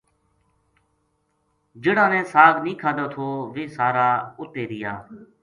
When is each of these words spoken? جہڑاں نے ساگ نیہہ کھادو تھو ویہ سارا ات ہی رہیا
جہڑاں 1.81 2.09
نے 2.13 2.21
ساگ 2.31 2.53
نیہہ 2.63 2.79
کھادو 2.81 3.05
تھو 3.13 3.25
ویہ 3.53 3.73
سارا 3.77 4.07
ات 4.39 4.53
ہی 4.57 4.63
رہیا 4.69 4.93